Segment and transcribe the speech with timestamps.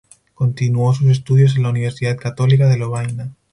[0.33, 3.35] Continuó sus estudios en la Universidad Católica de Lovaina.